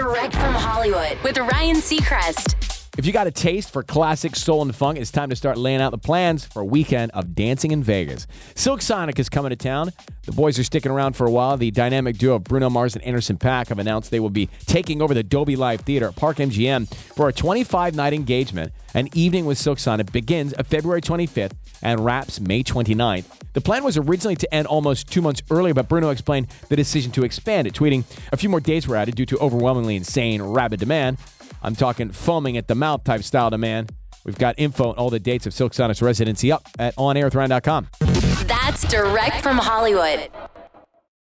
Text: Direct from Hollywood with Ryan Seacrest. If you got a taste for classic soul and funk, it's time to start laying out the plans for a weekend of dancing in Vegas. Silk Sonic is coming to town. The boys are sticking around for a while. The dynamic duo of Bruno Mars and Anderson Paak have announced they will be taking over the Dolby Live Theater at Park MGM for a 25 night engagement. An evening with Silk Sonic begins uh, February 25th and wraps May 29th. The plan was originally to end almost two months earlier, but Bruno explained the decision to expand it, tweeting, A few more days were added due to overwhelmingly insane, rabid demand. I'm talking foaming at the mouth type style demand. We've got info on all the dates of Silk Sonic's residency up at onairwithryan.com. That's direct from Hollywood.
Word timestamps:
Direct 0.00 0.32
from 0.32 0.54
Hollywood 0.54 1.18
with 1.22 1.36
Ryan 1.36 1.76
Seacrest. 1.76 2.88
If 2.96 3.04
you 3.04 3.12
got 3.12 3.26
a 3.26 3.30
taste 3.30 3.70
for 3.70 3.82
classic 3.82 4.34
soul 4.34 4.62
and 4.62 4.74
funk, 4.74 4.98
it's 4.98 5.10
time 5.10 5.28
to 5.28 5.36
start 5.36 5.58
laying 5.58 5.82
out 5.82 5.90
the 5.90 5.98
plans 5.98 6.46
for 6.46 6.62
a 6.62 6.64
weekend 6.64 7.12
of 7.12 7.34
dancing 7.34 7.70
in 7.70 7.82
Vegas. 7.82 8.26
Silk 8.54 8.80
Sonic 8.80 9.18
is 9.18 9.28
coming 9.28 9.50
to 9.50 9.56
town. 9.56 9.92
The 10.24 10.32
boys 10.32 10.58
are 10.58 10.64
sticking 10.64 10.90
around 10.90 11.16
for 11.16 11.26
a 11.26 11.30
while. 11.30 11.58
The 11.58 11.70
dynamic 11.70 12.16
duo 12.16 12.36
of 12.36 12.44
Bruno 12.44 12.70
Mars 12.70 12.94
and 12.96 13.04
Anderson 13.04 13.36
Paak 13.36 13.68
have 13.68 13.78
announced 13.78 14.10
they 14.10 14.20
will 14.20 14.30
be 14.30 14.48
taking 14.64 15.02
over 15.02 15.12
the 15.12 15.22
Dolby 15.22 15.56
Live 15.56 15.82
Theater 15.82 16.08
at 16.08 16.16
Park 16.16 16.38
MGM 16.38 16.88
for 16.88 17.28
a 17.28 17.32
25 17.34 17.94
night 17.94 18.14
engagement. 18.14 18.72
An 18.94 19.08
evening 19.14 19.46
with 19.46 19.56
Silk 19.56 19.78
Sonic 19.78 20.10
begins 20.10 20.52
uh, 20.54 20.64
February 20.64 21.00
25th 21.00 21.52
and 21.82 22.04
wraps 22.04 22.40
May 22.40 22.64
29th. 22.64 23.24
The 23.52 23.60
plan 23.60 23.84
was 23.84 23.96
originally 23.96 24.36
to 24.36 24.52
end 24.54 24.66
almost 24.66 25.08
two 25.10 25.22
months 25.22 25.42
earlier, 25.50 25.74
but 25.74 25.88
Bruno 25.88 26.10
explained 26.10 26.48
the 26.68 26.76
decision 26.76 27.12
to 27.12 27.24
expand 27.24 27.66
it, 27.66 27.74
tweeting, 27.74 28.04
A 28.32 28.36
few 28.36 28.48
more 28.48 28.60
days 28.60 28.88
were 28.88 28.96
added 28.96 29.14
due 29.14 29.26
to 29.26 29.38
overwhelmingly 29.38 29.96
insane, 29.96 30.42
rabid 30.42 30.80
demand. 30.80 31.18
I'm 31.62 31.76
talking 31.76 32.10
foaming 32.10 32.56
at 32.56 32.68
the 32.68 32.74
mouth 32.74 33.04
type 33.04 33.22
style 33.22 33.50
demand. 33.50 33.92
We've 34.24 34.38
got 34.38 34.56
info 34.58 34.90
on 34.90 34.96
all 34.96 35.10
the 35.10 35.20
dates 35.20 35.46
of 35.46 35.54
Silk 35.54 35.72
Sonic's 35.72 36.02
residency 36.02 36.52
up 36.52 36.66
at 36.78 36.94
onairwithryan.com. 36.96 37.88
That's 38.46 38.86
direct 38.88 39.42
from 39.42 39.56
Hollywood. 39.56 40.30